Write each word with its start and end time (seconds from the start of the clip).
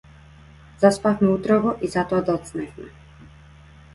Заспавме 0.83 1.27
утрово 1.35 1.71
и 1.87 1.91
затоа 1.95 2.21
доцневме. 2.29 2.89